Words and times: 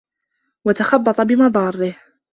وَتَخَبَّطَ 0.65 1.21
بِمَضَارِّهِ 1.21 1.95